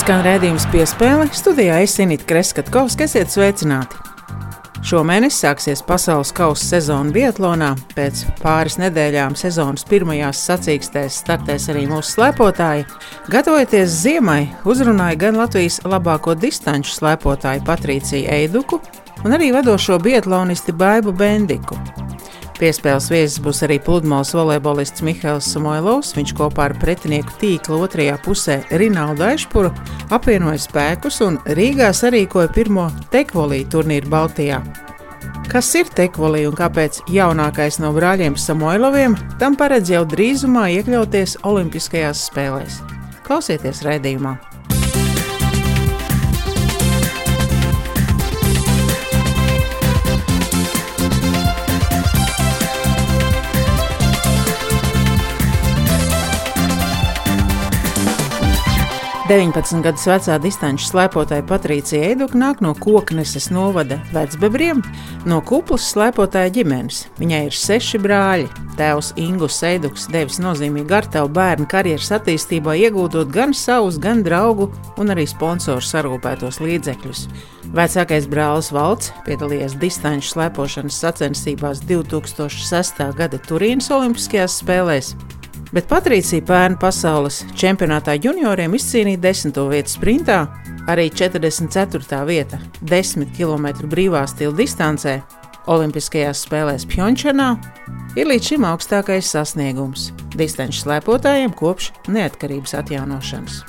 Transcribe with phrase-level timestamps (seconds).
[0.00, 3.98] Skan redzējums piespēle studijā Esinīt Kreskatkovs, kas iet sveicināti.
[4.86, 7.74] Šomēnes sāksies pasaules kausa sezona Vietlonā.
[7.92, 12.86] Pēc pāris nedēļām sezonas pirmajās sacīkstēs startēs arī mūsu slēpotāji.
[13.28, 18.80] Gatavojoties ziemai, uzrunāja gan Latvijas labāko distanču slēpotāju Patrīciju Eiduku,
[19.26, 21.76] un arī vadošo biatlonisti Baibu Bendiku.
[22.60, 26.10] Piespēles viesis būs arī pludmales volejbolists Mihails Samoilovs.
[26.12, 29.70] Viņš kopā ar pretinieku tīkla otrajā pusē Rinaldu Aišpuru
[30.12, 34.60] apvienoja spēkus un Rīgā sarīkoja pirmo tekvolī turnīru Baltijā.
[35.48, 42.28] Kas ir tekvolī un kāpēc jaunākais no brāļiem Samoiloviem tam paredz jau drīzumā iekļauties Olimpiskajās
[42.28, 42.82] spēlēs?
[43.24, 44.36] Klausieties raidījumā!
[59.30, 64.80] 19 gadus vecā distanču slēpotāja Patricija Eiduka nāk no Kokneses novada vecbebriem,
[65.22, 67.04] no kuplas slēpotāja ģimenes.
[67.20, 68.48] Viņai ir seši brāļi.
[68.74, 75.14] Tēvs Ingus Eiduks devis nozīmīgu artavu bērnu karjeras attīstībā, iegūtot gan savus, gan draugu un
[75.14, 77.26] arī sponsoru sarūpētos līdzekļus.
[77.70, 83.06] Vecākais brālis Valts piedalījās distanču slēpošanas sacensībās 2006.
[83.14, 85.14] gada Turīnas Olimpiskajās spēlēs
[85.72, 89.60] bet Patricija pērn pasaules čempionātā junioriem izcīnīja 10.
[89.70, 90.38] vietu sprintā,
[90.90, 92.22] arī 44.
[92.26, 95.20] vieta 10 km brīvā stila distancē
[95.70, 97.50] Olimpiskajās spēlēs Pjončanā
[98.18, 103.60] ir līdz šim augstākais sasniegums distanču slēpotājiem kopš neatkarības atjaunošanas.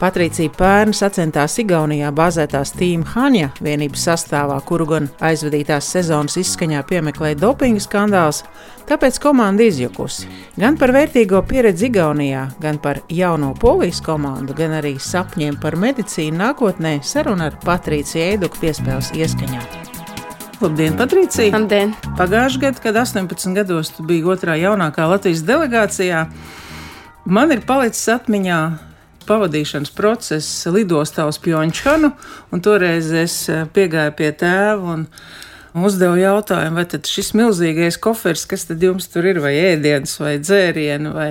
[0.00, 7.36] Patricija Pērna sacentās Igaunijā bāzētās Tīma Hanja vienības sastāvā, kuru gan aizvadītās sezonas izskaņā piemeklēja
[7.42, 8.38] dopinga skandāls,
[8.88, 10.30] tāpēc komanda izjukusi.
[10.56, 16.46] Gan par vērtīgo pieredzi Igaunijā, gan par jauno polijas komandu, gan arī sapņiem par medicīnu
[16.46, 19.62] nākotnē saruna ar Patriciju Eiduku piespēles ieskaņā.
[20.64, 21.52] Labdien, Patricija!
[21.58, 21.92] Labdien!
[22.16, 26.30] Pagājušajā gadā, kad 18 gados tu biji otrā jaunākā Latvijas delegācijā,
[27.28, 28.60] man ir palicis atmiņā
[29.30, 32.12] pavadīšanas process lidostā uz Pjončkanu,
[32.50, 35.06] un toreiz es eh, piegāju pie tēva un
[35.86, 41.14] uzdevu jautājumu, vai šis milzīgais koferis, kas tad jums tur ir, vai ēdienas, vai dzērienu,
[41.14, 41.30] vai,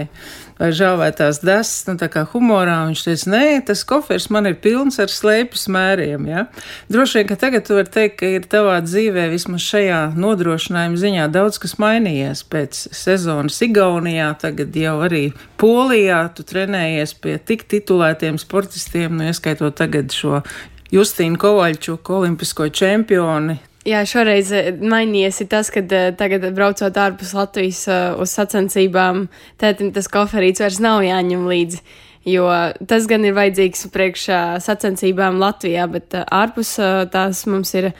[0.59, 4.99] vai žāvētās desas, nu tā kā humorā, viņš teica, nē, tas koferis man ir pilns
[4.99, 6.45] ar slēpjas mēriem, ja.
[6.91, 11.29] Droši vien, ka tagad tu vari teikt, ka ir tavā dzīvē vismaz šajā nodrošinājuma ziņā
[11.31, 18.39] daudz kas mainījies pēc sezonas Igaunijā, tagad jau arī Polijā, tu trenējies pie tik titulētiem
[18.41, 20.43] sportistiem, nu ieskaitot tagad šo
[20.91, 23.59] Justīnu Kovaļčuku, olimpisko čempioni,
[23.89, 29.23] Jā, šoreiz eh, mainījies tas, ka uh, tagad, braucot ārpus Latvijas uh, uz sacensībām,
[29.61, 31.81] tētim tas koferīts vairs nav jāņem līdzi.
[32.29, 32.45] Jo
[32.85, 36.75] tas gan ir vajadzīgs priekš uh, sacensībām Latvijā, bet ārpus
[37.13, 37.93] tās mums ir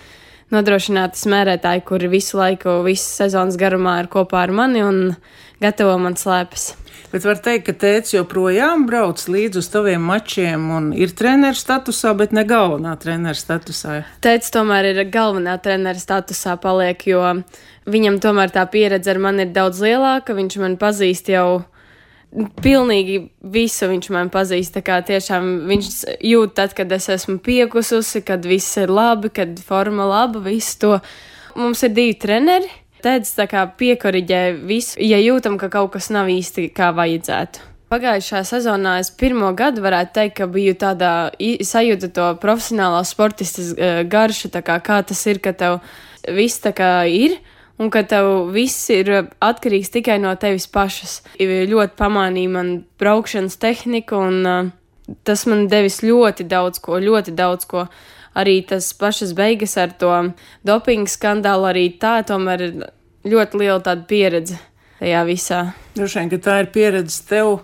[0.54, 5.02] nodrošināti smērētāji, kuri visu laiku, visas sezonas garumā ir kopā ar mani un
[5.64, 6.74] gatavo man slēpes.
[7.10, 12.14] Bet var teikt, ka tēvs joprojām brauc līdz uz taviem mačiem un ir treneru statusā,
[12.18, 14.04] bet ne galvenā treneru statusā.
[14.22, 17.24] Tēvs tomēr ir galvenā treneru statusā paliek, jo
[17.90, 20.38] viņam tomēr tā pieredze ar mani ir daudz lielāka.
[20.38, 21.64] Viņš man pazīst jau
[22.62, 24.76] pilnīgi visu viņš man pazīst.
[24.78, 25.90] Tā kā tiešām viņš
[26.30, 30.94] jūt, tad, kad es esmu piekususi, kad viss ir labi, kad forma laba, visu to.
[31.58, 32.70] Mums ir divi treneri.
[33.00, 33.36] Tēdz
[33.80, 37.68] piekoriģē visu, ja jūtam, ka kaut kas nav īsti kā vajadzētu.
[37.90, 44.04] Pagājušā sezonā es pirmo gadu varētu teikt, ka biju tādā sajūta to profesionālā sportista e,
[44.06, 45.80] garšu, kā, kā tas ir, ka tev
[46.28, 47.40] viss tā kā ir.
[47.80, 49.08] Un ka tev viss ir
[49.40, 51.22] atkarīgs tikai no tevis pašas.
[51.40, 57.64] Ļoti pamanīja man braukšanas tehniku, un uh, tas man devis ļoti daudz ko, ļoti daudz
[57.72, 57.86] ko.
[57.88, 60.14] Uh, arī tas pašas beigas ar to
[60.68, 62.82] dopingu skandālu, arī tā tomēr ir
[63.30, 64.60] ļoti liela tāda pieredze
[65.00, 65.62] tajā visā.
[65.96, 67.60] Droši vien, ka tā ir pieredze tev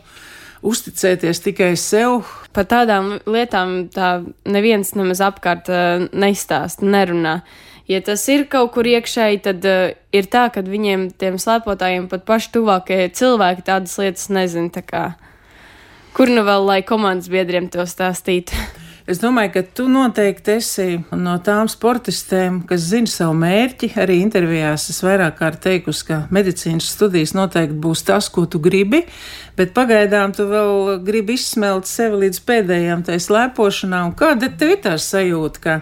[0.65, 2.25] uzticēties tikai sev.
[2.56, 4.17] Par tādām lietām tā
[4.50, 7.41] neviens nemaz apkārt uh, neizstāsta, nerunā.
[7.85, 12.25] Ja tas ir kaut kur iekšēji, tad uh, ir tā, ka viņiem, tiem slēpotājiem, pat
[12.25, 14.85] paši tuvākie cilvēki tādas lietas nezina.
[14.88, 15.06] Kā,
[16.17, 18.57] kur nu vēl lai komandas biedriem to stāstītu?
[19.06, 23.92] Es domāju, ka tu noteikti esi no tām sportistēm, kas zina savu mērķi.
[24.02, 29.04] Arī intervijās es vairāk kārt teikusi, ka medicīnas studijas noteikti būs tas, ko tu gribi,
[29.60, 34.16] bet pagaidām tu vēl gribi izsmelt sevi līdz pēdējām tai slēpošanām.
[34.18, 35.78] Kāda tev ir tā sajūta, ka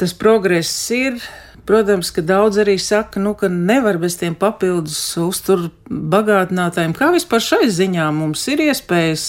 [0.00, 1.20] tas progress ir?
[1.68, 6.96] Protams, ka daudz arī saka, nu, ka nevar bez tiem papildus uztur bagātinātājiem.
[6.96, 9.28] Kā vispār šai ziņā mums ir iespējas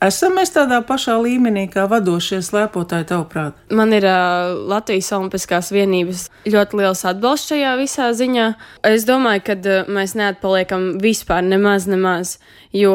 [0.00, 3.58] Esam mēs tādā pašā līmenī kā vadošie slēpotāji, tavuprāt?
[3.68, 8.46] Man ir uh, Latvijas Olimpiskās vienības ļoti liels atbalsts šajā visā ziņā.
[8.88, 12.38] Es domāju, ka uh, mēs neatpaliekam vispār nemaz, nemaz,
[12.72, 12.94] jo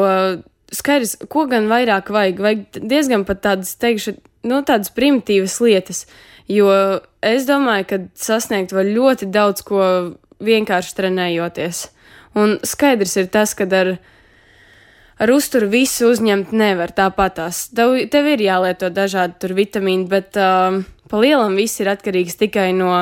[0.74, 4.16] skaidrs, ko gan vairāk vajag, vajag diezgan pat tādas, teikšu,
[4.50, 6.08] nu, tādas primitīvas lietas,
[6.50, 6.66] jo
[7.22, 9.84] es domāju, ka sasniegt var ļoti daudz ko
[10.42, 11.86] vienkārši trenējoties.
[12.36, 13.94] Un skaidrs ir tas, ka ar
[15.16, 17.66] ar uzturu visu uzņemt nevar tāpatās.
[17.76, 22.92] Tev, tev ir jālieto dažādi vitamīni, bet uh, pa lielam viss ir atkarīgs tikai no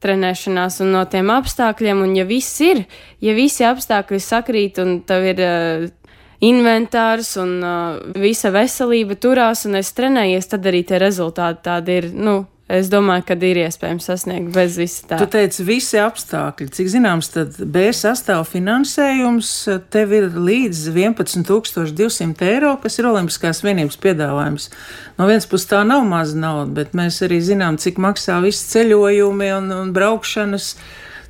[0.00, 2.04] trenēšanās un no tiem apstākļiem.
[2.06, 2.84] Un ja viss ir,
[3.20, 5.88] ja visi apstākļi sakrīt un tev ir uh,
[6.40, 12.08] inventārs un uh, visa veselība turās un es trenējies, tad arī tie rezultāti tādi ir,
[12.16, 12.38] nu,
[12.70, 15.16] Es domāju, ka ir iespējams sasniegt bez visa tā.
[15.18, 16.68] Tu teici, visi apstākļi.
[16.76, 19.50] Cik zināms, tad B sastāv finansējums
[19.90, 24.68] tev ir līdz 11,200 eiro, kas ir Olimpiskās vienības piedāvājums.
[25.18, 29.50] No vienas puses tā nav maza nauda, bet mēs arī zinām, cik maksā visi ceļojumi
[29.56, 30.74] un, un braukšanas.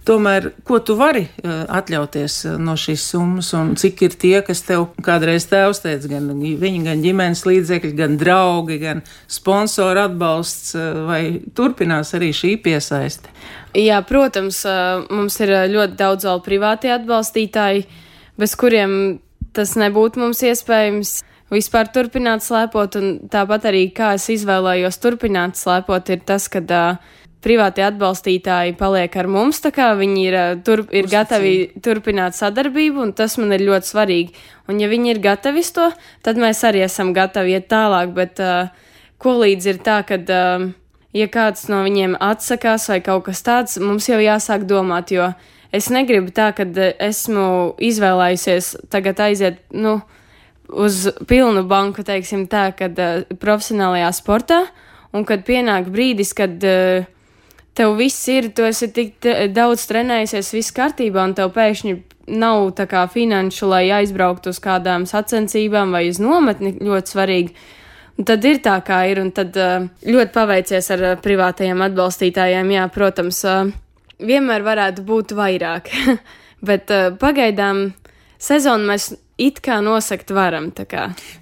[0.08, 4.62] Tomēr, ko tu vari uh, atļauties uh, no šīs summas, un cik ir tie, kas
[4.64, 11.02] tev kādreiz tēvs teica, gan viņi, gan ģimenes līdzekļi, gan draugi, gan sponsoru atbalsts, uh,
[11.04, 13.28] vai turpinās arī šī piesaiste?
[13.76, 14.64] Jā, protams,
[15.12, 17.84] mums ir ļoti daudz vēl privātie atbalstītāji,
[18.40, 19.20] bez kuriem
[19.54, 21.20] tas nebūtu mums iespējams
[21.52, 27.16] vispār turpināt slēpot, un tāpat arī kā es izvēlējos turpināt slēpot, ir tas, ka uh,
[27.44, 31.10] privātie atbalstītāji paliek ar mums, tā kā viņi ir, eh, tur, ir Uzticīgi.
[31.10, 34.34] gatavi turpināt sadarbību, un tas man ir ļoti svarīgi.
[34.68, 35.92] Un ja viņi ir gatavi to,
[36.22, 38.68] tad mēs arī esam gatavi iet tālāk, bet uh,
[39.18, 40.72] ko līdz ir tā, ka, uh,
[41.12, 45.32] ja kāds no viņiem atsakās vai kaut kas tāds, mums jau jāsāk domāt, jo
[45.72, 46.64] es negribu tā, ka
[47.00, 50.02] esmu izvēlējusies tagad aiziet, nu,
[50.68, 54.66] uz pilnu banku, teiksim tā, kad uh, profesionālajā sportā,
[55.12, 57.08] un kad pienāk brīdis, kad uh,
[57.74, 61.96] tev viss ir, tu esi tik daudz trenējusies, viss kārtībā, un tev pēkšņi
[62.30, 67.54] nav tā kā finanšu, lai aizbrauktu uz kādām sacensībām vai uz nometni ļoti svarīgi.
[68.20, 72.74] Un tad ir tā, kā ir, un tad ļoti paveicies ar privātajiem atbalstītājiem.
[72.76, 73.40] Jā, protams,
[74.20, 75.88] vienmēr varētu būt vairāk,
[76.68, 77.88] bet pagaidām
[78.40, 80.70] sezonu mēs it kā nosakt varam.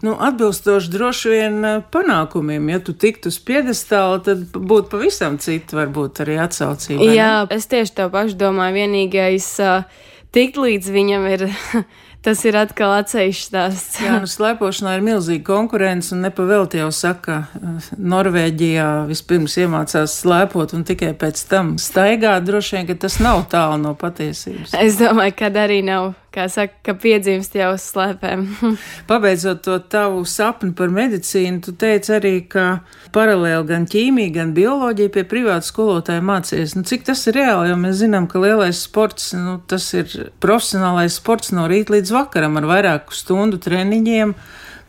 [0.02, 5.80] Nu, atbilstoši droši vien eh, panākumiem, ja tu tiktu uz piedestāla, tad būtu pavisam cita
[5.82, 7.10] varbūt arī atsaucība.
[7.12, 7.58] Jā, ne?
[7.58, 8.78] es tieši to pašu domāju.
[8.78, 10.04] Vienīgais, uh,
[10.34, 11.48] tikt līdz viņam ir
[12.24, 13.98] tas ir atkal atsevišķs stāsts.
[14.02, 20.74] Jā, nu, slēpošanā ir milzīga konkurence, un nepavēlti jau saka, eh, Norvēģijā vispirms iemācās slēpot,
[20.76, 22.46] un tikai pēc tam staigāt.
[22.48, 24.74] Droši vien, ka tas nav tālu no patiesības.
[24.78, 28.44] Es domāju, ka arī nav kā saka, ka piedzimst jau uz slēpēm.
[29.10, 32.66] Pabeidzot to tavu sapni par medicīnu, tu teici arī, ka
[33.14, 36.76] paralēli gan ķīmija, gan bioloģija pie privāta skolotāja mācījies.
[36.78, 41.16] Nu, cik tas ir reāli, jo mēs zinām, ka lielais sports, nu, tas ir profesionālais
[41.20, 44.36] sports no rīta līdz vakaram ar vairāku stundu treniņiem,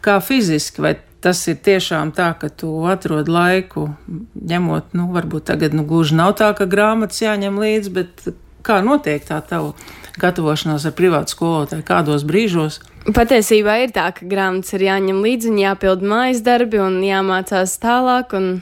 [0.06, 0.84] kā fiziski.
[0.84, 3.90] Vai tas ir tiešām tā, ka tu atrod laiku,
[4.36, 8.30] ņemot, nu, varbūt tagad, nu, gluži nav tā, ka grāmatas jāņem līdzi, bet
[8.66, 9.74] kā notiek tā tava
[10.22, 12.80] gatavošanās ar privātu skolotāju, kādos brīžos?
[13.16, 18.36] Patiesībā ir tā, ka grāmatas ir jāņem līdzi un jāpild mājas darbi un jāmācās tālāk.
[18.38, 18.60] Un...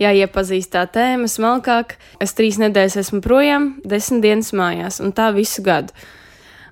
[0.00, 1.98] Jāiepazīst tā tēma smalkāk.
[2.24, 5.92] Es trīs nedēļas esmu projām, desmit dienas mājās, un tā visu gadu.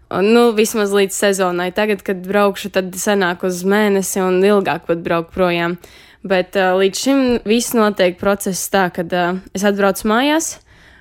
[0.09, 1.69] Un, nu, vismaz līdz sezonai.
[1.77, 5.77] Tagad, kad braukšu, tad senāk uz mēnesi un ilgāk pat braukšu projām.
[6.25, 10.55] Bet uh, līdz šim viss notiek process tā, ka uh, es atbraucu mājās,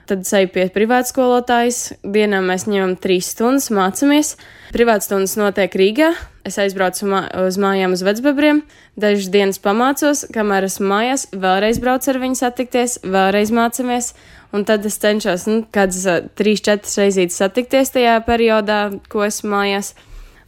[0.07, 1.97] Tad eju pie privātskolotājas.
[2.07, 4.37] Dienā mēs ņemam trīs stundas, mācāmies.
[4.71, 6.13] Privātstundas notiek Rīgā.
[6.47, 8.61] Es aizbraucu mā uz mājām uz vecbebriem,
[8.95, 14.13] dažas dienas pamācos, kamēr esmu mājās, vēlreiz braucu ar viņu satikties, vēlreiz mācāmies.
[14.55, 16.07] Un tad es cenšos nu, kādas
[16.39, 18.79] trīs, četras reizes satikties tajā periodā,
[19.11, 19.91] ko esmu mājās.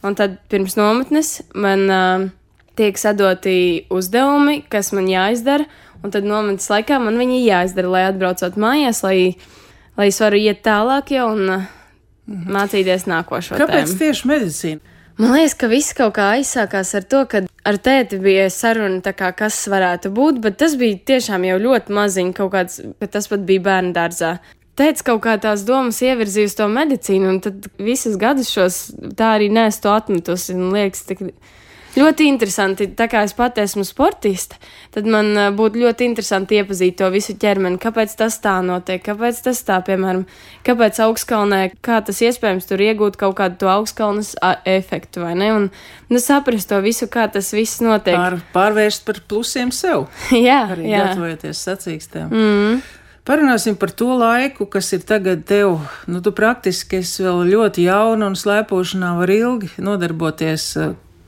[0.00, 2.28] Un tad pirms nometnes man uh,
[2.80, 5.68] tiek sadoti uzdevumi, kas man jāizdara.
[6.00, 9.34] Un tad nometnes laikā man viņi jāizdara, lai atbraucot mājās, lai,
[10.00, 11.66] lai es varu iet tālāk jau un uh,
[12.26, 13.58] mācīties nākošo.
[13.60, 14.00] Kāpēc tēmu.
[14.04, 14.96] tieši medicīna?
[15.20, 19.34] Man liekas, ka viss kaut kā aizsākās ar to, ka ar tēti bija saruna, kā,
[19.36, 23.44] kas varētu būt, bet tas bija tiešām jau ļoti maziņš, kaut kāds, bet tas pat
[23.44, 24.38] bija bērnu dārzā.
[24.80, 28.78] Tēvs kaut kā tās domas ievirzīja uz to medicīnu, un tad visus gadus šos
[29.18, 30.56] tā arī nesu to atmetusi.
[30.56, 31.20] Man liekas, tik
[31.90, 32.86] Ļoti interesanti.
[32.94, 34.60] Tā kā es pati esmu sportiste,
[34.94, 37.80] tad man būtu ļoti interesanti iepazīt to visu ķermeni.
[37.82, 39.02] Kāpēc tas tā notiek?
[39.02, 40.22] Kāpēc tas tā, piemēram,
[40.66, 44.36] kāpēc augstkalnē, kā tas iespējams tur iegūt kaut kādu to augstkalnes
[44.68, 45.50] efektu, vai ne?
[45.56, 45.68] Un
[46.12, 48.14] nu, saprast to visu, kā tas viss notiek.
[48.14, 50.06] Pār, pārvērst par plusiem sev.
[50.48, 52.30] jā, Arī gatavojoties sacīkstēm.
[52.30, 52.80] Mm.
[53.26, 55.76] Parunāsim par to laiku, kas ir tagad tev.
[56.10, 60.72] Nu, tu praktiski esi vēl ļoti jauna un slēpošanā var ilgi nodarboties.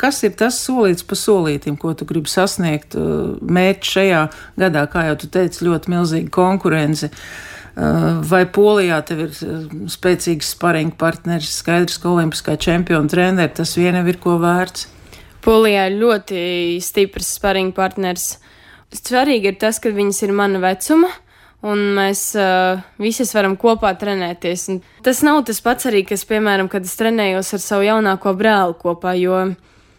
[0.02, 2.96] Kas ir tas solīts pa solītim, ko tu gribi sasniegt?
[2.98, 4.22] Mērķi šajā
[4.58, 7.12] gadā, kā jau tu teici, ļoti milzīga konkurence.
[8.28, 9.36] Vai Polijā tev ir
[9.94, 14.90] spēcīgs sparinga partneris, skaidrs, ka olimpiskā čempiona treneris, tas vien ir ko vērts?
[15.42, 16.42] Polijā ir ļoti
[16.82, 18.34] stiprs sparinga partneris.
[18.92, 21.08] Svarīgi ir tas, ka viņas ir mana vecuma
[21.62, 24.68] un mēs uh, visas varam kopā trenēties.
[24.72, 28.76] Un tas nav tas pats arī, kas, piemēram, kad es trenējos ar savu jaunāko brāli
[28.82, 29.44] kopā, jo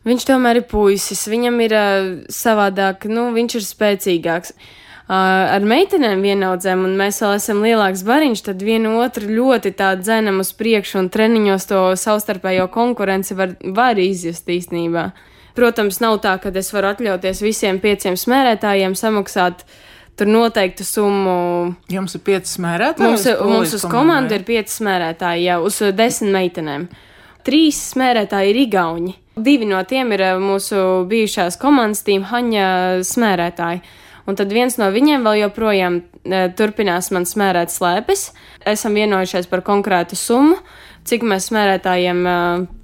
[0.08, 4.54] viņš tomēr ir puisis, viņam ir uh, savādāk, nu, viņš ir spēcīgāks.
[4.54, 4.72] Uh,
[5.12, 10.40] ar meitenēm vienaudzēm, un mēs vēl esam lielāks bariņš, tad vienu otru ļoti tā dzenam
[10.40, 15.10] uz priekšu, un treniņos to savstarpējo konkurenci var, var izjust īstenībā.
[15.54, 19.66] Protams, nav tā, ka es varu atļauties visiem pieciem smērētājiem samaksāt
[20.18, 21.36] tur noteiktu summu.
[21.92, 23.10] Jums ir pieci smērētāji?
[23.10, 26.88] Mums, mums uz komandu ir pieci smērētāji, jau uz desmit meitenēm.
[27.44, 29.18] Trīs smērētāji ir igauņi.
[29.36, 32.66] Divi no tiem ir eh, mūsu bijušās komandas tīm Haņa
[33.08, 33.82] smērētāji.
[34.24, 38.30] Un tad viens no viņiem vēl joprojām e, turpinās man smērēt slēpes.
[38.72, 40.56] Esam vienojušies par konkrētu summu,
[41.04, 42.36] cik mēs smērētājiem e,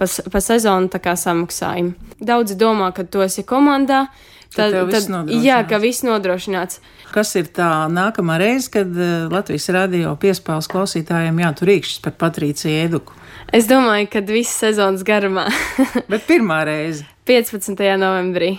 [0.02, 1.94] pa, pa sezonu samaksājam.
[2.20, 4.08] Daudzi domā, ka tu esi komandā,
[4.50, 6.80] Tad, tad, tad, jā, ka viss nodrošināts.
[7.14, 8.96] Kas ir tā nākamā reize, kad
[9.30, 13.19] Latvijas radio piespēles klausītājiem jāturīkšķis par Patrīciju Eduku?
[13.56, 15.48] Es domāju, ka visas sezonas garumā.
[16.12, 17.06] Bet pirmā reize?
[17.30, 17.80] 15.
[17.98, 18.58] novembrī.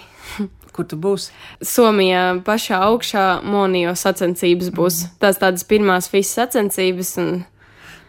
[0.75, 1.31] Kur tu būsi?
[1.67, 5.01] Somijā pašā augšā Monio sacensības būs.
[5.05, 5.17] Mm.
[5.23, 7.13] Tās tādas pirmās visas sacensības.
[7.23, 7.31] Un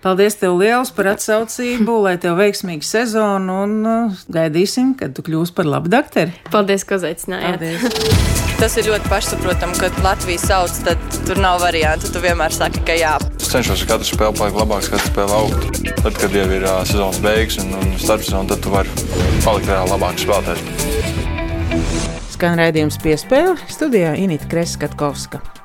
[0.01, 5.53] Paldies tev liels par atsaucību, lai tev veiksmīga sezona un uh, gaidīsim, kad tu kļūsi
[5.53, 6.33] par labu doktori.
[6.49, 7.61] Paldies, ka uzaicinājāt.
[8.61, 12.09] Tas ir ļoti pašsaprotami, kad Latvijas sauc, tad tur nav variantu.
[12.13, 13.13] Tu vienmēr saki, ka jā.
[13.37, 15.61] Es cenšos katru spēli palikt labāks, katru spēli augt.
[16.01, 18.89] Tad, kad jau ir uh, sezonas beigas un, un starpsezona, tad tu vari
[19.45, 20.61] palikt vēl labāks spēlētājs.
[22.33, 25.60] Skan raidījums piespēle studijā Inita Kreskatkovska.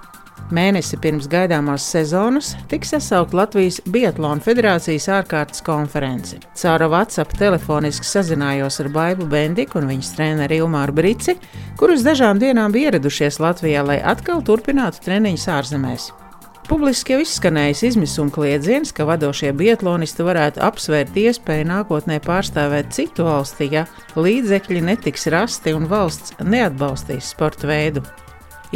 [0.55, 6.39] Mēnesi pirms gaidāmās sezonas tiks sasaukt Latvijas Biatlona federācijas ārkārtas konferenci.
[6.55, 11.35] Caur WhatsApp telefoniski sazinājos ar Baibu Bendiku un viņas treneri Ilmāru Brici,
[11.81, 16.07] kurus dažām dienām bija ieradušies Latvijā, lai atkal turpinātu treniņus ārzemēs.
[16.67, 23.69] Publiski jau izskanējis izmisuma kliedziens, ka vadošie biatlonisti varētu apsvērt iespēju nākotnē pārstāvēt citu valsti,
[23.75, 23.85] ja
[24.19, 28.03] līdzekļi netiks rasti un valsts neatbalstīs sporta veidu.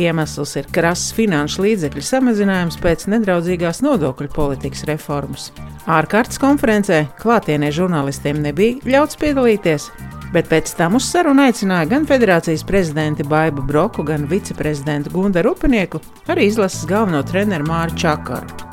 [0.01, 5.51] Iemesls ir krass finanšu līdzekļu samazinājums pēc nedraudzīgās nodokļu politikas reformas.
[5.91, 9.91] Ārkārtas konferencē klātienē žurnālistiem nebija ļauts piedalīties,
[10.35, 16.03] bet pēc tam uz sarunu aicināja gan federācijas prezidenti Baibu Broku, gan viceprezidentu Gundu Rupinieku,
[16.31, 18.70] arī izlases galveno treneru Māru Čakaru.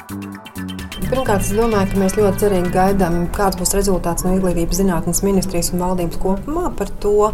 [1.07, 5.69] Pirmkārt, es domāju, ka mēs ļoti cerīgi gaidām, kāds būs rezultāts no Izglītības zinātnes ministrijas
[5.71, 7.29] un valdības kopumā par to,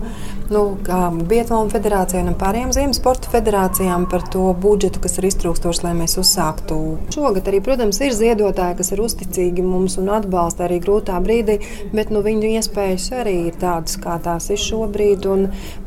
[0.53, 0.99] nu, kā
[1.31, 6.19] Biatlona federācijai un pārējām ziemas sporta federācijām par to budžetu, kas ir iztrūkstošs, lai mēs
[6.21, 6.77] uzsāktu.
[7.15, 11.57] Šogad arī, protams, ir ziedotāji, kas ir uzticīgi mums un atbalsta arī grūtā brīdī,
[11.97, 15.25] bet nu, viņu iespējas arī ir tādas, kā tās ir šobrīd.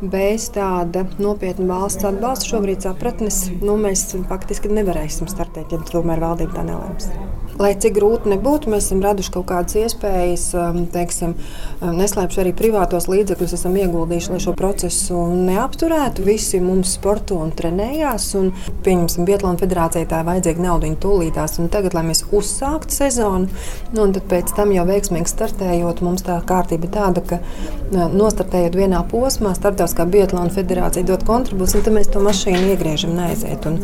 [0.02, 6.58] Bez tāda nopietna valsts atbalsta šobrīd sapratnes, nu, mēs faktiski nevarēsim startēt, ja tomēr valdība
[6.58, 7.45] tā nelēms.
[7.56, 11.32] Lai cik grūti nebūtu, mēs esam raduši kaut kādas iespējas, um, teiksim,
[11.80, 16.26] um, neslēpšu arī privātos līdzekļus, esam ieguldījuši, lai šo procesu neapturētu.
[16.26, 18.52] Visi mums sporto un trenējās, un
[18.84, 21.56] pieņemsim, Bietlāna federācijai tā ir vajadzīga nauda, tūlītās.
[21.72, 23.48] Tagad, lai mēs uzsāktu sezonu,
[23.96, 29.00] nu, un pēc tam jau veiksmīgi startējot, mums tā kārtība tāda, ka uh, nostartējot vienā
[29.08, 33.64] posmā, starptautiskā Bietlāna federācija dod kontribūciju, un tad mēs to mašīnu iegriežam neaiziet.
[33.72, 33.80] Un,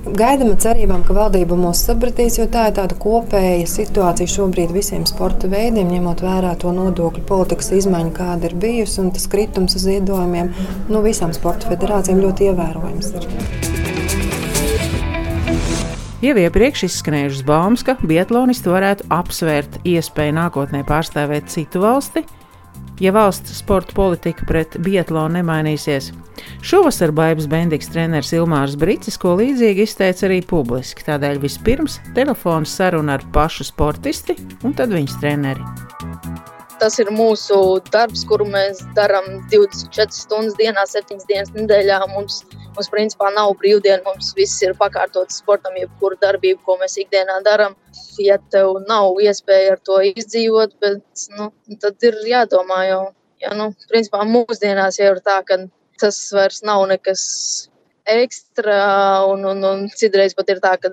[0.00, 5.04] Gaidām ar cerībām, ka valdība mūs sapratīs, jo tā ir tāda kopēja situācija šobrīd visiem
[5.04, 9.84] sporta veidiem, ņemot vērā to nodokļu politikas izmaiņu, kāda ir bijusi, un tas kritums uz
[9.84, 10.48] ziedojumiem
[10.88, 13.12] no nu, visām sporta federācijām ļoti ievērojams.
[13.12, 13.28] Ir.
[16.24, 22.24] Jau iepriekš izskanējušas baumas, ka biatlonisti varētu apsvērt iespēju nākotnē pārstāvēt citu valsti,
[23.00, 26.10] ja valsts sporta politika pret biatlonu nemainīsies.
[26.64, 31.04] Šovasar Baibas Bendiks treneris Ilmārs Bricis, ko līdzīgi izteica arī publiski.
[31.08, 36.49] Tādēļ vispirms telefons saruna ar pašu sportisti un tad viņas treneri.
[36.80, 37.56] Tas ir mūsu
[37.92, 41.98] darbs, kuru mēs darām 24 stundas dienā, 7 dienas nedēļā.
[42.14, 42.40] Mums,
[42.76, 47.76] mums principā nav brīvdiena, mums viss ir pakārtots sportam, jebkuru darbību, ko mēs ikdienā darām.
[48.20, 51.50] Ja tev nav iespēja ar to izdzīvot, bet, nu,
[51.82, 53.02] tad ir jādomā jau.
[53.40, 55.62] Ja, nu, principā mūsdienās jau ir tā, ka
[56.00, 57.22] tas vairs nav nekas
[58.10, 58.76] ekstra,
[59.30, 60.92] un, un, un citreiz pat ir tā, ka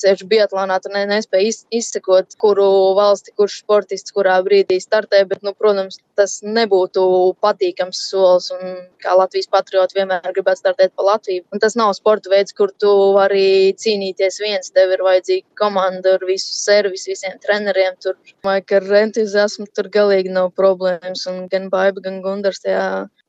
[0.00, 2.66] ceļš Biatlonā, tu ne, nespēji iz, izsekot, kuru
[2.98, 7.02] valsti, kurš sportists kurā brīdī startē, bet, nu, protams, tas nebūtu
[7.44, 11.44] patīkams solis, un kā Latvijas patrioti vienmēr gribētu startēt pa Latviju.
[11.54, 16.26] Un tas nav sporta veids, kur tu vari cīnīties viens, tev ir vajadzīga komanda ar
[16.28, 17.96] visu servisu, visiem treneriem.
[18.02, 22.86] Tur, vai ka ar entuziasmu tur galīgi nav problēmas, un gan Baiba, gan Gundars tajā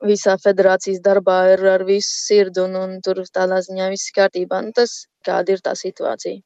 [0.08, 4.64] visā federācijas darbā ir ar visu sirdi, un, un tur tādā ziņā viss kārtībā.
[4.66, 6.42] Nu, tas kāda ir tā situācija.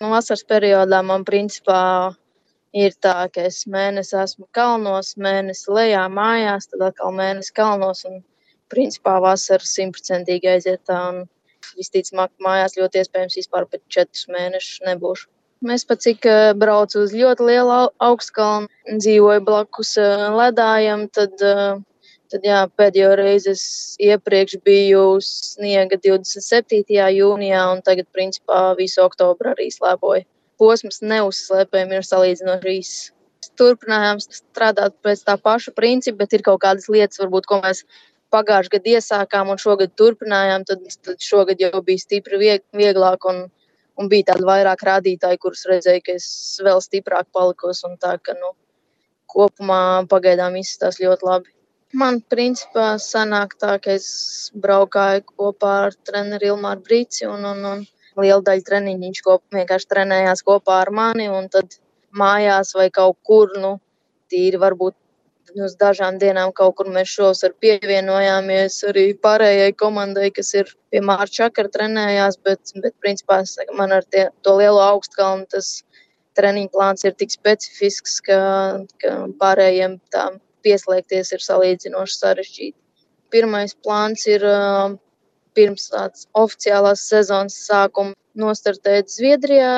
[0.00, 2.14] Nu, vasaras periodā man principā
[2.74, 8.18] ir tā, ka es mēnesi esmu kalnos, mēnesi lejā mājās, tad atkal mēnesi kalnos un
[8.72, 10.98] principā vasara simtprocentīgi aiziet tā.
[11.12, 11.22] Un
[11.78, 15.30] visticamāk, mājās ļoti iespējams vispār pat četrus mēnešus nebūšu.
[15.64, 18.68] Mēs pat cik eh, braucu uz ļoti lielu augstkalnu,
[19.00, 21.78] dzīvoju blakus eh, ledājam, tad uh,
[22.32, 23.64] Tad jā, pēdējo reizi es
[24.02, 26.80] iepriekš biju sniega 27.
[27.18, 30.24] jūnijā, un tagad, principā, visu oktobru arī slēpoju.
[30.60, 33.04] Posms neuzslēpējumi ir salīdzinoši īss.
[33.60, 37.84] Turpinājām strādāt pēc tā paša principa, bet ir kaut kādas lietas, varbūt, ko mēs
[38.34, 40.64] pagājušajā gadā iesākām un šogad turpinājām.
[40.70, 43.44] Tad, tad šogad jau bija stipri vieg, vieglāk un,
[44.00, 46.28] un bija tādi vairāk rādītāji, kurus redzēju, ka es
[46.64, 47.84] vēl stiprāk palikos.
[48.02, 48.54] Tā, ka, nu,
[49.30, 51.54] kopumā pagaidām izskatās ļoti labi.
[51.94, 54.06] Man principā sanāk tā, ka es
[54.58, 57.84] braukāju kopā ar treneri Ilmāru Brīci un, un, un
[58.18, 61.76] lielu daļu treniņu viņš kop, vienkārši trenējās kopā ar mani un tad
[62.18, 63.76] mājās vai kaut kur, nu,
[64.32, 64.96] tīri varbūt
[65.62, 71.02] uz dažām dienām kaut kur mēs šos ar pievienojāmies arī pārējai komandai, kas ir pie
[71.10, 73.42] Mārča Čakara trenējās, bet, bet principā
[73.78, 75.76] man ar tie, to lielo augstkalnu tas
[76.34, 78.40] treniņu plāns ir tik specifisks, ka,
[78.98, 82.78] ka pārējiem tām pieslēgties ir salīdzinoši sarežģīti.
[83.34, 84.44] Pirmais plāns ir
[85.54, 89.74] pirms tādas oficiālās sezonas sākuma nostartēt Zviedrijā.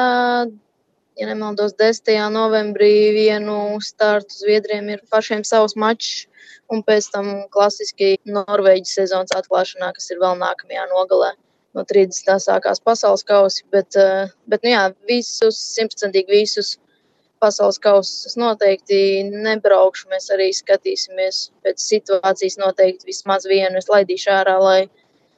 [1.16, 2.10] Ja nemaldos, 10.
[2.32, 6.26] novembrī vienu startu Zviedrijiem ir pašiem savs mačs,
[6.72, 11.32] un pēc tam klasiski Norvēģijas sezonas atklāšanā, kas ir vēl nākamajā nogalē.
[11.76, 12.40] No 30.
[12.40, 13.96] sākās pasaules kausi, bet,
[14.48, 16.76] bet nu jā, visus, simtprocentīgi visus
[17.40, 18.28] pasaules kausa.
[18.28, 18.98] Es noteikti
[19.30, 20.08] nebraukšu.
[20.12, 22.58] Mēs arī skatīsimies pēc situācijas.
[22.62, 24.80] Noteikti vismaz vienu es laidīšu ārā, lai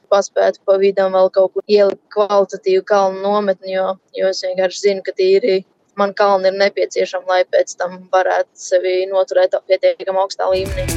[0.09, 5.03] paspētu pa vidam vēl kaut kur ielikt kvalitatīvu kalnu nometni, jo, jo es vienkārši zinu,
[5.05, 5.59] ka tīri
[5.99, 10.87] man kalni ir nepieciešami, lai pēc tam varētu sevi noturēt pietiekami augstā līmenī.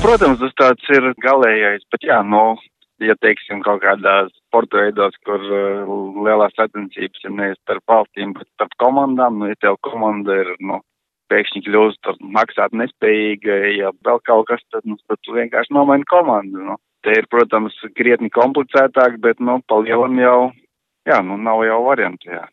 [0.00, 2.54] Protams, tas tāds ir galējais, bet jā, no
[3.04, 5.90] ja teiksim kaut kādās sporta veidos, kur uh,
[6.24, 10.80] lielās sacensības ir nevis starp valstīm, bet starp komandām, nu, ja tev komanda ir, nu,
[11.30, 16.64] pēkšņi kļūst maksāt nespējīga, ja vēl kaut kas, tad, nu, tad tu vienkārši nomaini komandu,
[16.70, 16.78] nu.
[17.00, 20.38] Te ir, protams, krietni komplicētāk, bet, nu, pa lielam jau,
[21.08, 22.44] jā, nu, nav jau variantu, jā.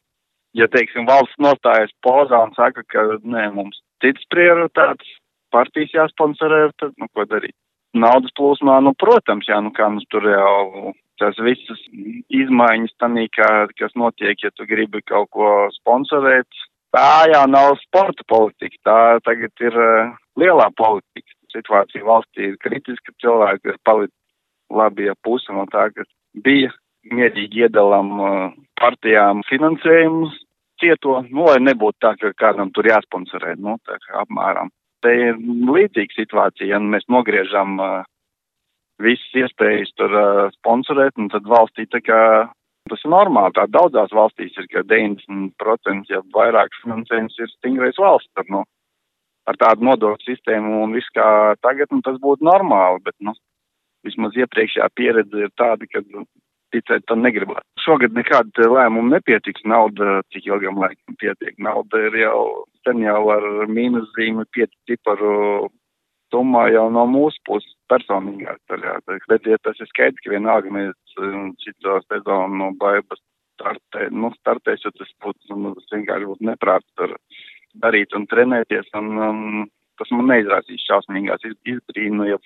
[0.55, 5.09] Ja, teiksim, valsts nostājas pozā un saka, ka, nē, mums cits prioritātes,
[5.51, 7.55] partijas jāsponsorē, tad, nu, ko darīt?
[7.99, 11.81] Naudas plūsmā, nu, protams, jā, nu, kā mums tur jau tās visas
[12.33, 16.47] izmaiņas tanī, kā, kas notiek, ja tu gribi kaut ko sponsorēt.
[16.95, 21.33] Tā jau nav sporta politika, tā tagad ir uh, lielā politika.
[21.51, 24.15] Situācija valstī ir kritiska, cilvēki ir palicis
[24.73, 26.07] labi, ja puse no tā, kas
[26.43, 26.69] bija
[27.07, 30.35] mierīgi iedalam uh, partijām finansējumus
[30.81, 34.69] cieto, nu, lai nebūtu tā, ka kādam tur jāsponsorē, nu, tā kā apmēram
[35.05, 38.05] te ir līdzīga situācija, ja mēs nogriežam uh,
[39.03, 42.21] visas iespējas tur uh, sponsorēt, un tad valstī tā kā
[42.87, 43.55] tas ir normāli.
[43.57, 48.31] Tā daudzās valstīs ir, ka 90% ja vairāk finansējums ir stingrais valsts.
[48.37, 48.63] Tad, nu,
[49.47, 53.35] ar tādu nodokļu sistēmu un viss kā tagad, nu, tas būtu normāli, bet, nu,
[54.07, 56.25] vismaz iepriekšējā pieredze ir tāda, ka nu,
[56.75, 57.65] ticēt tam negribētu.
[57.83, 61.55] Šogad nekāda lēmuma nepietiks, nauda, cik ilgam laikam pietiek.
[61.63, 62.41] Nauda ir jau
[62.87, 65.69] sen jau ar mīnuszīmi pieci ciparu
[66.33, 68.97] summā jau no mūsu puses personīgā ceļā.
[69.07, 73.21] Bet, ja tas ir skaidrs, ka vienalga mēs um, šito sezonu no baibas
[73.57, 77.15] startē, nu, startēs, jo tas būtu, nu, tas vienkārši būtu neprāts tur
[77.81, 79.63] darīt un trenēties, un um,
[79.99, 82.37] tas man neizrādīs šausmīgās izbrīnu, ja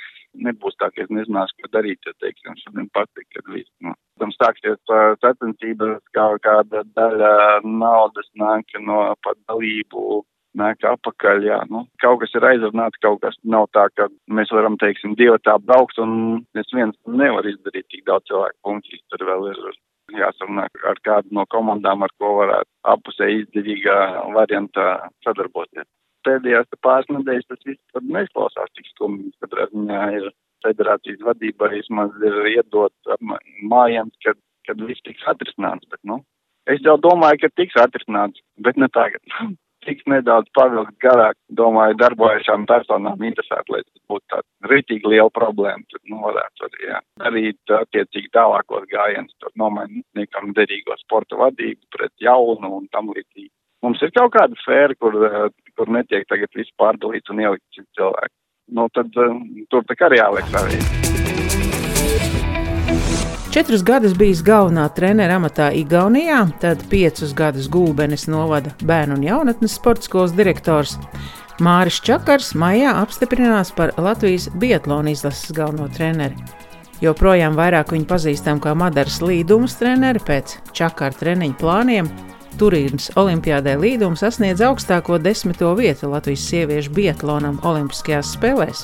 [0.48, 4.34] nebūs tā, ka es nezināšu, ko darīt, ja, teiksim, šodien patīk, kad viss, nu, tam
[4.36, 4.80] sāksies
[5.24, 7.34] sacensības, kā kāda daļa
[7.68, 10.24] naudas nāk no pat dalību
[10.60, 14.76] nāk apakaļ, jā, nu, kaut kas ir aizrunāts, kaut kas nav tā, ka mēs varam,
[14.82, 19.48] teiksim, divi tā braukt un es viens nevar izdarīt tik daudz cilvēku funkcijas, tur vēl
[19.54, 19.72] ir
[20.20, 23.98] jāsarunā ar kādu no komandām, ar ko varētu apusē izdevīgā
[24.36, 24.88] variantā
[25.26, 25.88] sadarboties.
[26.28, 30.30] Pēdējās pāris nedēļas tas viss tad neizklausās tik skumji, kad ziņā ir
[30.66, 33.16] federācijas vadība vismaz ir iedot
[33.74, 36.22] mājām, kad, kad viss tiks atrisināts, bet, nu,
[36.70, 39.24] es jau domāju, ka tiks atrisināts, bet ne tagad.
[39.86, 45.82] tiks nedaudz pavilkt garāk, domāju, darbojušām personām interesētu, lai tas būtu tāds rītīgi liela problēma,
[45.90, 51.82] tad, nu, varētu arī, jā, darīt attiecīgi tālākos gājienus, tur nomainīt niekam derīgo sporta vadību
[51.98, 53.52] pret jaunu un tam līdzīgi.
[53.82, 55.16] Mums ir kaut kāda sfēra, kur,
[55.78, 58.36] kur netiek tagad viss pārdalīts un ielikt cits cilvēks.
[58.72, 60.78] Nu, tad tur tā kā arī jāliek arī.
[63.52, 69.76] Četrus gadus bijis galvenā trenera amatā Igaunijā, tad piecus gadus Gulbenes novada bērnu un jaunatnes
[69.76, 70.94] sporta skolas direktors.
[71.60, 76.38] Māris Čakars maijā apstiprinās par Latvijas Biatlona izlases galveno treneri.
[77.04, 82.08] Joprojām vairāk viņu pazīstam kā Madaras līdumas treneri pēc Čakara treniņu plāniem,
[82.62, 88.84] Turīnas Olimpiādē līduma sasniedz augstāko desmito vietu Latvijas sieviešu biatlonam Olimpiskajās spēlēs.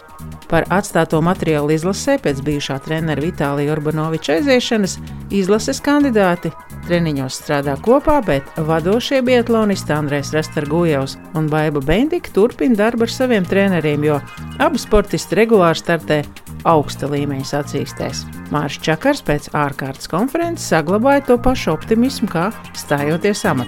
[0.49, 4.97] Par atstāto materiālu izlasē pēc bijušā trenera Vitālija Urbanoviča aiziešanas
[5.29, 6.49] izlases kandidāti
[6.87, 13.45] treniņos strādā kopā, bet vadošie biatlonisti Andrēs Rastargujevs un Baiba Bendika turpina darbu ar saviem
[13.45, 14.17] treneriem, jo
[14.63, 16.21] abi sportisti regulāri startē
[16.67, 18.23] augsta līmeņa sacīkstēs.
[18.53, 23.66] Mārcis Čakars pēc ārkārtas konferences saglabāja to pašu optimismu, kā stājoties amatā.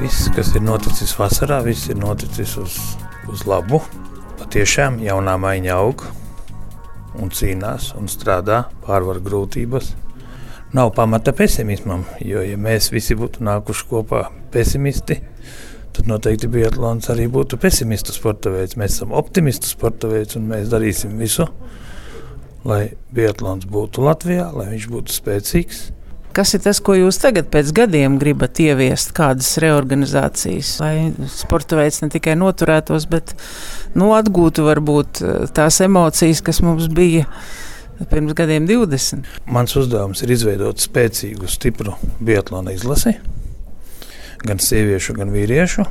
[0.00, 2.76] Viss, kas ir noticis vasarā, viss ir noticis uz,
[3.28, 3.82] uz labu.
[4.40, 6.06] Patiešām jaunā maiņa aug
[7.20, 9.92] un cīnās un strādā, pārvar grūtības.
[10.72, 14.22] Nav pamata pesimismam, jo, ja mēs visi būtu nākuši kopā
[14.54, 15.18] pesimisti,
[15.96, 18.78] tad noteikti Biatlons arī būtu pesimistu sporta veids.
[18.80, 21.48] Mēs esam optimistu sporta veids un mēs darīsim visu,
[22.64, 25.88] lai Biatlons būtu Latvijā, lai viņš būtu spēcīgs.
[26.36, 30.94] Kas ir tas, ko jūs tagad pēc gadiem gribat ieviest, kādas reorganizācijas, lai
[31.32, 33.34] sporta veids ne tikai noturētos, bet
[33.98, 37.26] nu, atgūtu varbūt eh, tās emocijas, kas mums bija
[38.12, 39.26] pirms gadiem 20?
[39.50, 43.16] Mans uzdevums ir izveidot spēcīgu, stipru Biatlona izlasi
[44.46, 45.84] gan sieviešu, gan vīriešu,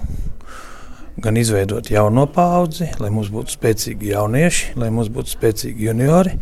[1.21, 6.39] gan izveidot jauno paudzi, lai mums būtu spēcīgi jaunieši, lai mums būtu spēcīgi juniori,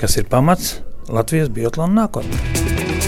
[0.00, 0.78] kas ir pamats
[1.12, 3.03] Latvijas Biotlāna nākotnē.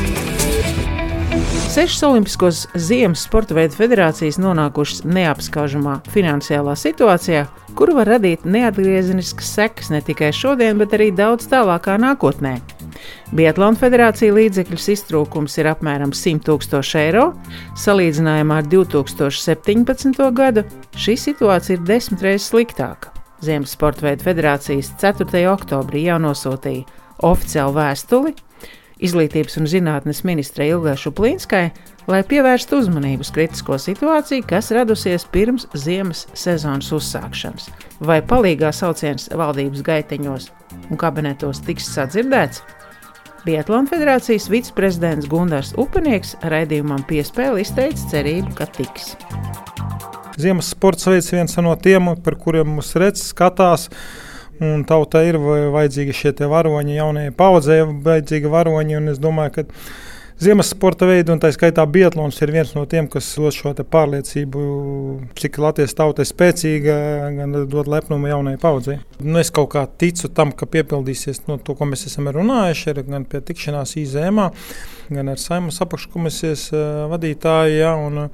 [1.76, 7.42] Sešas Olimpiskos ziemas sporta veidu federācijas nonākušas neapskaužamā finansiālā situācijā,
[7.76, 12.54] kuru var radīt neatgriezeniskas sekas ne tikai šodien, bet arī daudz tālākā nākotnē.
[13.36, 17.26] Biatlona federācija līdzekļus iztrūkums ir apmēram 100 tūkstoši eiro.
[17.84, 20.16] Salīdzinājumā ar 2017.
[20.40, 20.64] gadu
[20.96, 23.12] šī situācija ir desmit reizes sliktāka.
[23.44, 25.44] Ziemas sporta veidu federācijas 4.
[25.52, 26.88] oktobrī jau nosūtīja
[27.28, 28.36] oficiālu vēstuli
[28.96, 31.64] Izglītības un zinātnes ministrei Ilgai Šuplīnskai,
[32.08, 37.68] lai pievērstu uzmanību uz kritisko situāciju, kas radusies pirms ziemas sezonas uzsākšanas.
[38.00, 40.48] Vai palīgā sauciens valdības gaiteņos
[40.88, 42.62] un kabinetos tiks sadzirdēts?
[43.46, 49.12] Biatlona federācijas viceprezidents Gunārs Upenieks raidījumam piespēli izteica cerību, ka tiks.
[50.40, 53.86] Ziemas sports veids viens no tiem, par kuriem mums redz, skatās.
[54.64, 59.00] Un tautai ir vajadzīgi šie varoņi, jaunajai paudzei vajadzīgi varoņi.
[59.12, 59.64] Es domāju, ka
[60.40, 64.62] ziemas sporta veidi, un tā skaitā Bietlons, ir viens no tiem, kas dod šo pārliecību,
[65.36, 66.96] cik Latvijas tauta ir spēcīga,
[67.36, 68.98] gan dod lepnumu jaunajai paudzei.
[69.20, 73.04] Nu, es kaut kā ticu tam, ka piepildīsies no to, ko mēs esam runājuši, ir
[73.10, 74.50] gan pie tikšanās īzēmā,
[75.12, 76.70] gan ar saimnes apakškomisijas
[77.12, 77.78] vadītāju.
[77.80, 78.28] Ja, un,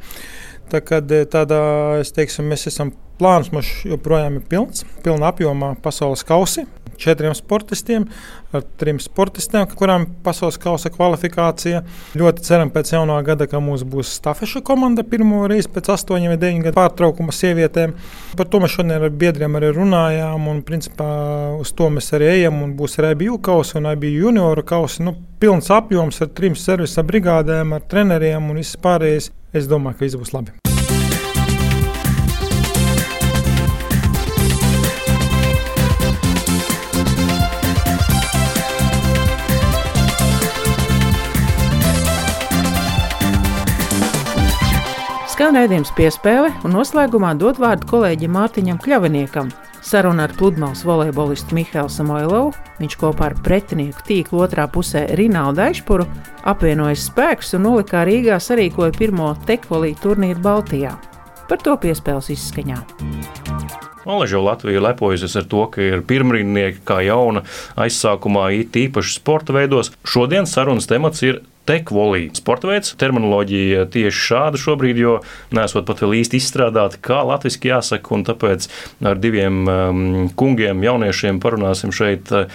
[0.72, 1.58] Tā kad tādā,
[2.00, 6.66] es teiksim, mēs esam plāns mums joprojām ir pilns, pilna apjomā pasaules kausi.
[7.02, 8.04] Četriem sportistiem,
[8.54, 11.80] ar trim sportistiem, kurām ir pasaules kausa kvalifikācija.
[12.18, 16.38] Ļoti ceram, pēc jaunā gada, ka mums būs stafešu komanda pirmo reizi pēc astoņiem vai
[16.42, 17.96] deviņiem gadu pārtraukuma sievietēm.
[18.38, 21.11] Par to mēs šodien ar biedriem arī runājām, un principā
[21.58, 22.64] uz to mēs arī ejam.
[22.78, 25.08] Būs arī bija kausa un arī junioru kausa.
[25.08, 29.32] Nu, pilns apjoms ar trim servisa brigādēm, ar treneriem un viss pārējais.
[29.56, 30.62] Es domāju, ka viss būs labi.
[45.42, 49.48] Skan redzējums piespēle un noslēgumā dot vārdu kolēģim Mārtiņam Kļaviniekam.
[49.83, 52.52] Saruna ar pludmales volejbolistu Mihālu Samoilovu.
[52.78, 56.07] Viņš kopā ar pretinieku tīklu otrā pusē Rinaldu Aišpuru
[56.46, 60.94] apvienojas spēkus un nolikā Rīgā sarīkoja pirmo tekvolī turnīru Baltijā.
[61.50, 62.78] Par to piespēles izskaņā.
[64.07, 67.42] Olaža Latvija lepojas ar to, ka ir pirmrindnieki kā jauna
[67.74, 69.90] aizsākumā, it īpaši sporta veidos.
[70.07, 72.27] Šodien sarunas temats ir tekvolī.
[72.37, 75.14] Sporta veids, terminoloģija tieši šāda šobrīd, jo
[75.55, 78.68] nesot pat vēl īsti izstrādāta, kā latviešu jāsaka, tāpēc
[79.07, 80.05] ar diviem um,
[80.38, 82.46] kungiem, jauniešiem parunāsim šeit uh,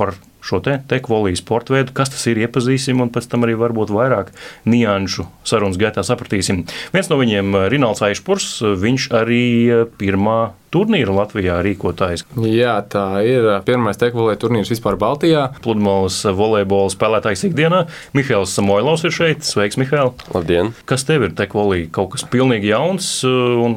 [0.00, 3.92] par šo te tekvolī sporta veidu, kas tas ir, iepazīsim, un pēc tam arī varbūt
[3.92, 4.32] vairāk
[4.68, 6.64] nianšu sarunas gaitā sapratīsim.
[6.94, 8.48] Viens no viņiem, Rināls Aišpurs,
[8.80, 9.44] viņš arī
[10.00, 10.40] pirmā
[10.74, 12.24] turnīra Latvijā rīkotājs.
[12.46, 15.48] Jā, tā ir pirmais tekvolē turnīrs vispār Baltijā.
[15.64, 17.84] Pludmales volejbola spēlētājs ikdienā.
[18.16, 19.44] Mihails Samoilovs ir šeit.
[19.46, 20.14] Sveiks, Mihail!
[20.34, 20.72] Labdien!
[20.88, 21.84] Kas tev ir tekvolī?
[21.92, 23.76] Kaut kas pilnīgi jauns un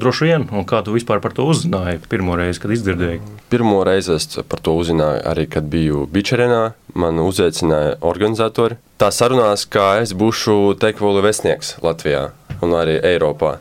[0.00, 3.22] droši vien, un kā tu vispār par to uzzināji pirmo reizi, kad izdzirdēji?
[3.52, 6.70] Pirmo reizi es par to uzzināju arī, kad biju Bičerinā.
[6.98, 8.80] Man uzaicināja organizatori.
[8.98, 12.30] Tā sarunās, kā es būšu tekvolu vēstnieks Latvijā
[12.64, 13.58] un arī Eiropā.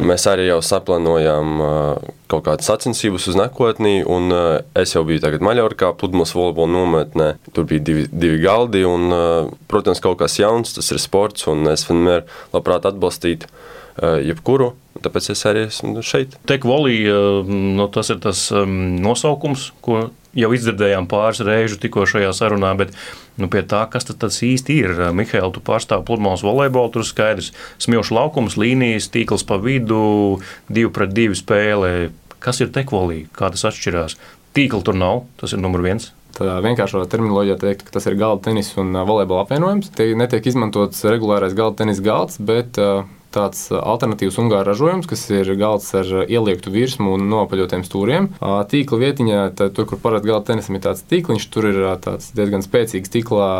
[0.00, 1.60] Mēs arī jau saplānojām
[2.30, 4.32] kaut kādas sacensības uz nākotni, un
[4.78, 7.26] es jau biju tagad Maļorkā, pludmales volejbola nometnē.
[7.52, 9.12] Tur bija divi, divi galdi, un,
[9.68, 13.50] protams, kaut kas jauns, tas ir sports, un es vienmēr labprāt atbalstītu
[13.98, 14.74] jebkuru.
[15.00, 16.36] Tāpēc es arī esmu šeit.
[16.50, 17.02] Tekvolī,
[17.48, 22.92] nu, tas ir tas nosaukums, ko jau izdzirdējām pāris reižu tikko šajā sarunā, bet
[23.40, 24.94] nu, pie tā, kas tas īsti ir.
[25.16, 31.14] Mihail, tu pārstāv pludmales volejbolu, tur skaidrs smilšu laukums, līnijas, tīkls pa vidu, divu pret
[31.16, 32.10] divu spēlē.
[32.40, 34.16] Kas ir tekvolī, kā tas atšķirās?
[34.56, 36.10] Tīkla tur nav, tas ir numur viens.
[36.36, 39.90] Tā vienkāršā terminoloģija teikt, ka tas ir galda tenis un volejbola apvienojums.
[39.96, 43.02] Te netiek izmantots regulārais galda tenis galds, bet uh,
[43.34, 48.28] tāds alternatīvs ungāru ražojums, kas ir galds ar ieliektu virsmu un nopaļotiem stūriem.
[48.40, 52.66] Tīkla vietiņā, tā, tur, kur parasti galda tenisam ir tāds tīkliņš, tur ir tāds diezgan
[52.66, 53.50] spēcīgs stikla,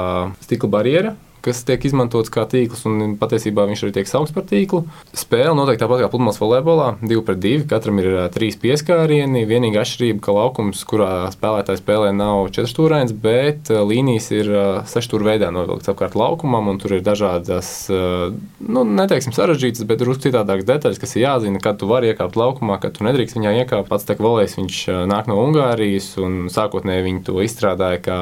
[0.45, 4.83] stikla barjera kas tiek izmantots kā tīkls, un patiesībā viņš arī tiek saukts par tīklu.
[5.17, 7.67] Spēle noteikti tāpat kā pludmales volejbolā, 2 pret 2.
[7.71, 9.47] Katram ir trīs pieskārieni.
[9.49, 14.53] Vienīgā atšķirība, ka laukums, kurā spēlētājs spēlē, nav četrstūrains, bet līnijas ir
[14.91, 20.69] sešstūra veidā novilktas apkārt laukumam, un tur ir dažādas, nu, neteiksim sarežģītas, bet drusku citādākas
[20.69, 23.89] detaļas, kas ir jāzina, kad tu vari iekāpt laukumā, kad tu nedrīkst viņā iekāpt.
[23.91, 28.21] Pats tek volejs, viņš nāk no Ungārijas, un sākotnēji viņi to izstrādāja kā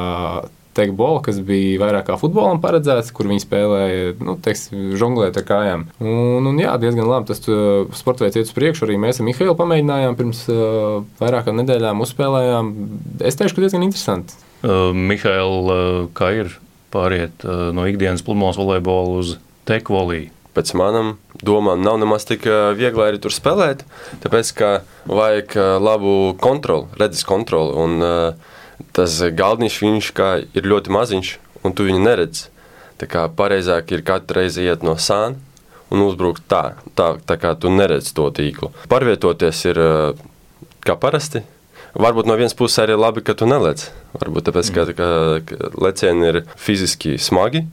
[0.78, 5.86] tekbola, kas bija vairāk kā futbolam paredzēts, kur viņi spēlēja, nu, teiksim, žonglēt ar kājām.
[6.00, 7.42] Un, un jā, diezgan labi tas
[7.98, 8.86] sports veids iet uz priekšu.
[8.86, 12.72] Arī mēs ar Mihailu pamēģinājām pirms uh, vairākām nedēļām uzspēlējām.
[13.26, 14.38] Es teikšu, ka diezgan interesanti.
[14.58, 16.56] Uh, Mihail, uh, kā ir
[16.94, 19.36] pāriet uh, no ikdienas pludmales volejbola uz
[19.70, 20.32] tekvoliju?
[20.56, 21.12] Pēc manām
[21.44, 23.84] domām, nav nemaz tik viegli arī tur spēlēt,
[24.24, 24.70] tāpēc ka
[25.06, 27.76] vajag labu kontroli, redzes kontroli.
[27.78, 28.56] Un, uh,
[28.96, 30.12] tas galdiņš viņš
[30.54, 32.48] ir ļoti maziņš, un tu viņu neredzi.
[32.98, 35.38] Tā kā pareizāk ir katru reizi iet no sāna
[35.94, 38.72] un uzbrukt tā, tā, tā kā tu neredzi to tīklu.
[38.90, 39.80] Pārvietoties ir
[40.84, 41.44] kā parasti.
[41.98, 43.86] Varbūt no vienas puses arī labi, ka tu nelec.
[44.18, 45.08] Varbūt tāpēc, ka, ka,
[45.48, 47.64] ka lecieni ir fiziski smagi,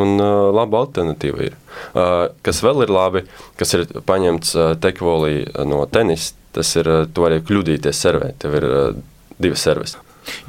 [0.00, 1.56] un uh, laba alternatīva ir.
[1.92, 3.24] Uh, kas vēl ir labi,
[3.60, 8.56] kas ir paņemts uh, tekvolī no tenisa, tas ir, uh, tu vari kļūdīties servē, tev
[8.60, 9.02] ir uh,
[9.38, 9.98] divas serves.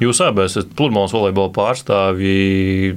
[0.02, 2.96] Jūs abi esat pludmales volejbola pārstāvji.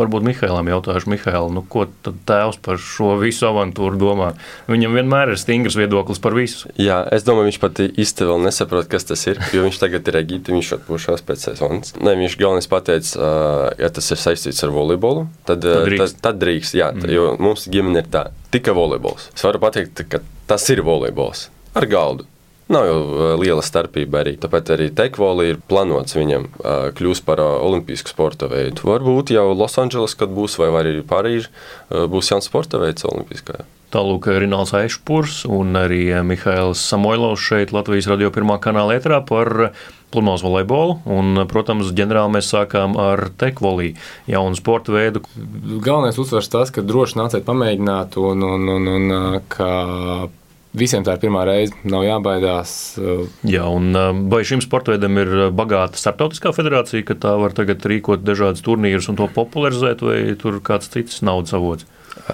[0.00, 4.30] Varbūt Mihailam jautāšu, Mihail, nu, ko tad tēvs par šo visu avantūru domā?
[4.70, 6.70] Viņam vienmēr ir stingrs viedoklis par visu.
[6.80, 9.40] Jā, es domāju, viņš pat īsti vēl nesaprot, kas tas ir.
[9.54, 11.94] Jo viņš tagad ir Egipte, viņš atpūšās pēc sezonas.
[11.98, 13.30] Ne, viņš galvenais pateica,
[13.80, 16.20] ja tas ir saistīts ar volejbolu, tad, tad drīkst.
[16.20, 17.14] Tad, tad drīkst jā, mm.
[17.16, 19.30] jo mums ģimene ir tā, tikai volejbols.
[19.34, 22.26] Es varu pateikt, ka tas ir volejbols ar galdu.
[22.70, 22.98] Nav jau
[23.40, 24.36] liela starpība arī.
[24.38, 26.46] Tāpēc arī tekvoli ir plānots viņam
[26.94, 28.86] kļūt par olimpisku sporta veidu.
[28.86, 31.50] Varbūt jau Losandželos, kad būs, vai arī Parīzē,
[31.90, 33.66] būs jauns sporta veids olimpiskajā.
[33.90, 39.72] Tālāk Rināls Aišpurs un arī Mihails Samoilovs šeit Latvijas radio pirmā kanāla ētrā par
[40.14, 41.00] pludmales volejbolu.
[41.10, 43.96] Un, protams, ģenerāli mēs sākām ar tekvolī,
[44.30, 45.24] jaunu sporta veidu.
[45.82, 49.72] Galvenais uzsvars tas, ka droši nāciet pamēģināt un, un, un, un ka
[50.70, 52.72] Visiem tā ir pirmā reize, nav jābaidās.
[53.00, 57.82] Uh, Jā, un uh, vai šim sportam ir bagāta starptautiskā federācija, ka tā var tagad
[57.90, 61.88] rīkot dažādas turnīrus un to popularizēt, vai tur kāds cits naudas avots?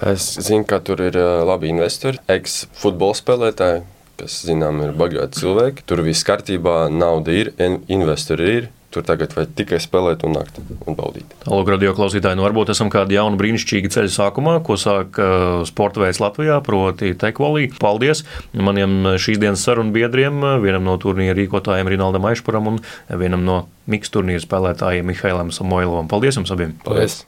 [0.04, 3.84] Es zinu, ka tur ir uh, labi investori, ex-futbola spēlētāji,
[4.20, 5.86] kas, zinām, ir bagāti cilvēki.
[5.88, 7.54] Tur viss kārtībā, nauda ir,
[7.88, 8.68] investori ir.
[8.96, 11.34] Tur tagad vajag tikai spēlēt un nākt un baudīt.
[11.42, 16.00] Tālāk, radio klausītāji, nu varbūt esam kādi jauni brīnišķīgi ceļu sākumā, ko sāk uh, sporta
[16.00, 17.66] veids Latvijā, proti tekvolī.
[17.76, 18.24] Paldies
[18.56, 22.80] maniem šīs dienas sarunu biedriem, vienam no turnīra rīkotājiem Rinaldam Aišpuram un
[23.20, 26.08] vienam no miks turnīra spēlētājiem Mihailam Samoilovam.
[26.08, 26.72] Paldies jums abiem!
[26.86, 27.26] Paldies!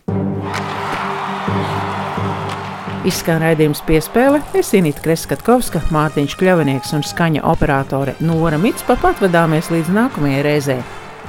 [3.08, 9.92] Izskan raidījums piespēle, es Inīta Kreskatkovska, Mārtiņš Kļavinieks un skaņa operātore Nora Mitspa patvadāmies līdz
[10.00, 10.80] nākamajai reizei.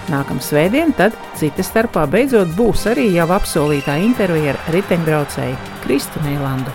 [0.10, 6.74] Nākamā svētdiena, tad cita starpā beidzot būs arī jau apsolītā intervija ar riteņbraucēju Kristīnu Neilandu.